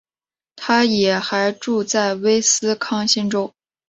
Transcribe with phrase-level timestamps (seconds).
[0.55, 3.53] 她也还住在威斯康星州。